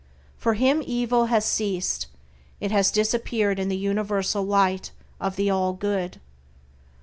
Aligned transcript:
For 0.35 0.55
him 0.55 0.81
evil 0.83 1.27
has 1.27 1.45
ceased; 1.45 2.07
it 2.59 2.71
has 2.71 2.89
disappeared 2.89 3.59
in 3.59 3.69
the 3.69 3.77
universal 3.77 4.41
light 4.41 4.89
of 5.19 5.35
the 5.35 5.51
All 5.51 5.73
Good. 5.73 6.19